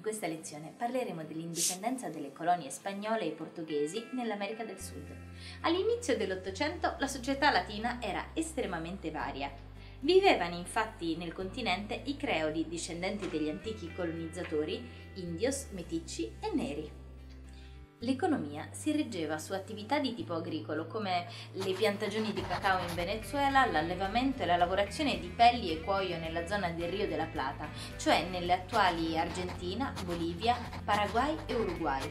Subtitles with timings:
[0.00, 5.04] questa lezione parleremo dell'indipendenza delle colonie spagnole e portoghesi nell'America del Sud.
[5.62, 9.52] All'inizio dell'Ottocento la società latina era estremamente varia.
[9.98, 17.03] Vivevano infatti nel continente i creoli discendenti degli antichi colonizzatori, indios, meticci e neri.
[17.98, 23.64] L'economia si reggeva su attività di tipo agricolo come le piantagioni di cacao in Venezuela,
[23.66, 28.28] l'allevamento e la lavorazione di pelli e cuoio nella zona del Rio della Plata, cioè
[28.28, 32.10] nelle attuali Argentina, Bolivia, Paraguay e Uruguay.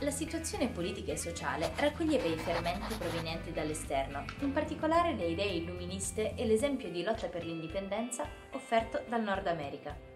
[0.00, 6.34] La situazione politica e sociale raccoglieva i fermenti provenienti dall'esterno, in particolare le idee illuministe
[6.34, 10.11] e l'esempio di lotta per l'indipendenza offerto dal Nord America.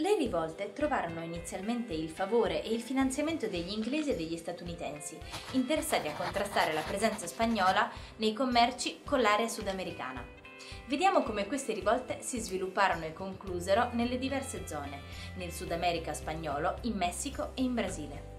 [0.00, 5.18] Le rivolte trovarono inizialmente il favore e il finanziamento degli inglesi e degli statunitensi,
[5.52, 10.24] interessati a contrastare la presenza spagnola nei commerci con l'area sudamericana.
[10.86, 15.00] Vediamo come queste rivolte si svilupparono e conclusero nelle diverse zone,
[15.34, 18.36] nel Sud America spagnolo, in Messico e in Brasile.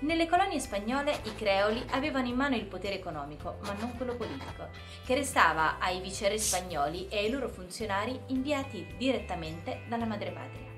[0.00, 4.68] Nelle colonie spagnole i creoli avevano in mano il potere economico, ma non quello politico,
[5.04, 10.69] che restava ai viceré spagnoli e ai loro funzionari inviati direttamente dalla madrepatria.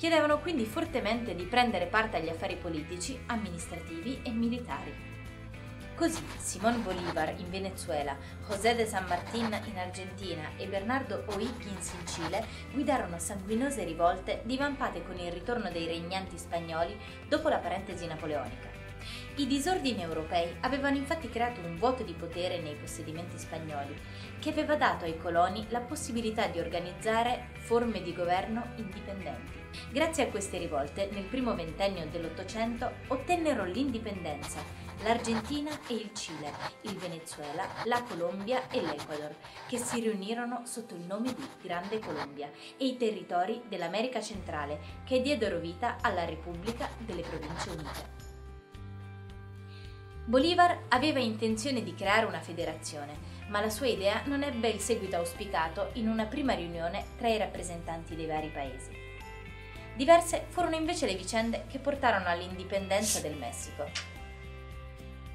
[0.00, 4.94] Chiedevano quindi fortemente di prendere parte agli affari politici, amministrativi e militari.
[5.94, 8.16] Così Simón Bolívar in Venezuela,
[8.48, 15.02] José de San Martín in Argentina e Bernardo O'Higgins in Cile guidarono sanguinose rivolte divampate
[15.02, 18.79] con il ritorno dei regnanti spagnoli dopo la parentesi napoleonica.
[19.40, 23.98] I disordini europei avevano infatti creato un vuoto di potere nei possedimenti spagnoli,
[24.38, 29.58] che aveva dato ai coloni la possibilità di organizzare forme di governo indipendenti.
[29.90, 34.60] Grazie a queste rivolte, nel primo ventennio dell'Ottocento ottennero l'indipendenza
[35.04, 39.34] l'Argentina e il Cile, il Venezuela, la Colombia e l'Ecuador,
[39.66, 45.22] che si riunirono sotto il nome di Grande Colombia, e i territori dell'America centrale, che
[45.22, 48.29] diedero vita alla Repubblica delle Province Unite.
[50.24, 55.16] Bolivar aveva intenzione di creare una federazione, ma la sua idea non ebbe il seguito
[55.16, 58.90] auspicato in una prima riunione tra i rappresentanti dei vari paesi.
[59.96, 64.18] Diverse furono invece le vicende che portarono all'indipendenza del Messico.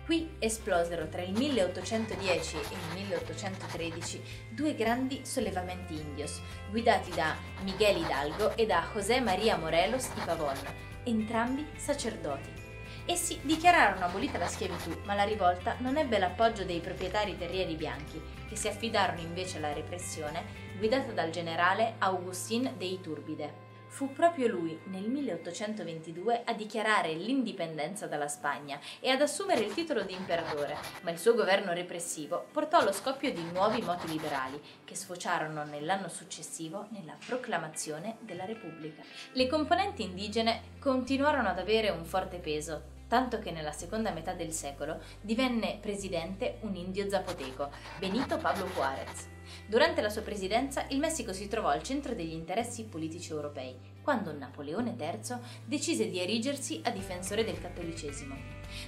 [0.06, 7.98] Qui esplosero tra il 1810 e il 1813 due grandi sollevamenti indios, guidati da Miguel
[7.98, 10.58] Hidalgo e da José María Morelos y Pavón,
[11.04, 12.65] entrambi sacerdoti.
[13.08, 18.20] Essi dichiararono abolita la schiavitù, ma la rivolta non ebbe l'appoggio dei proprietari terrieri bianchi,
[18.50, 20.44] che si affidarono invece alla repressione,
[20.80, 23.64] guidata dal generale Augustin de Iturbide.
[23.90, 30.02] Fu proprio lui, nel 1822, a dichiarare l'indipendenza dalla Spagna e ad assumere il titolo
[30.02, 34.96] di imperatore, ma il suo governo repressivo portò allo scoppio di nuovi moti liberali, che
[34.96, 39.04] sfociarono nell'anno successivo nella proclamazione della Repubblica.
[39.34, 44.52] Le componenti indigene continuarono ad avere un forte peso, tanto che nella seconda metà del
[44.52, 49.35] secolo divenne presidente un indio zapoteco, Benito Pablo Juárez.
[49.66, 54.32] Durante la sua presidenza il Messico si trovò al centro degli interessi politici europei, quando
[54.32, 58.36] Napoleone III decise di erigersi a difensore del cattolicesimo.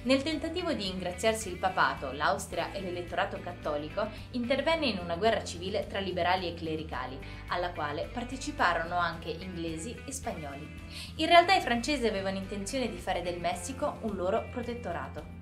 [0.02, 5.86] Nel tentativo di ingraziarsi il papato, l'Austria e l'elettorato cattolico intervenne in una guerra civile
[5.86, 10.68] tra liberali e clericali, alla quale parteciparono anche inglesi e spagnoli.
[11.16, 15.37] In realtà i francesi avevano intenzione di fare del Messico un loro protettorato.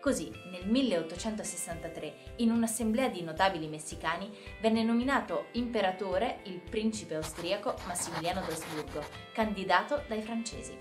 [0.00, 4.30] Così, nel 1863, in un'assemblea di notabili messicani,
[4.60, 10.76] venne nominato imperatore il principe austriaco Massimiliano d'Asburgo, candidato dai francesi.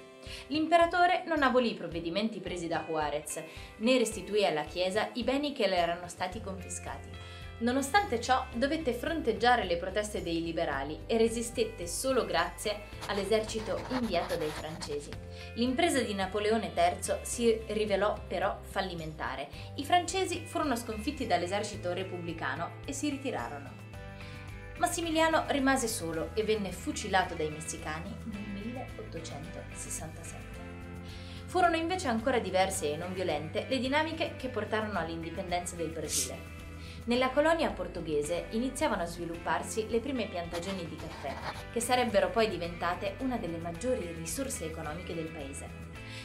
[0.48, 3.42] L'imperatore non abolì i provvedimenti presi da Juarez,
[3.78, 7.10] né restituì alla Chiesa i beni che le erano stati confiscati.
[7.58, 14.50] Nonostante ciò, dovette fronteggiare le proteste dei liberali e resistette solo grazie all'esercito inviato dai
[14.50, 15.10] francesi.
[15.54, 19.48] L'impresa di Napoleone III si rivelò però fallimentare.
[19.76, 23.72] I francesi furono sconfitti dall'esercito repubblicano e si ritirarono.
[24.78, 30.44] Massimiliano rimase solo e venne fucilato dai messicani nel 1867.
[31.46, 36.55] Furono invece ancora diverse e non violente le dinamiche che portarono all'indipendenza del Brasile.
[37.08, 41.36] Nella colonia portoghese iniziavano a svilupparsi le prime piantagioni di caffè,
[41.72, 45.70] che sarebbero poi diventate una delle maggiori risorse economiche del paese.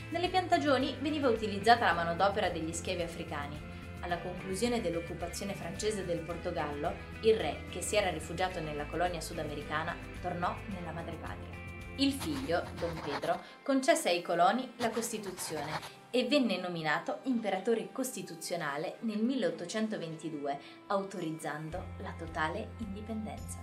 [0.08, 3.60] Nelle piantagioni veniva utilizzata la manodopera degli schiavi africani.
[4.00, 9.94] Alla conclusione dell'occupazione francese del Portogallo, il re, che si era rifugiato nella colonia sudamericana,
[10.22, 11.58] tornò nella madrepatria.
[11.96, 19.22] Il figlio, Don Pedro, concesse ai coloni la Costituzione e venne nominato imperatore costituzionale nel
[19.22, 20.58] 1822,
[20.88, 23.58] autorizzando la totale indipendenza.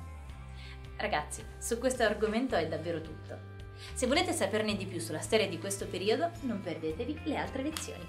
[0.98, 3.56] Ragazzi, su questo argomento è davvero tutto.
[3.94, 8.08] Se volete saperne di più sulla storia di questo periodo, non perdetevi le altre lezioni.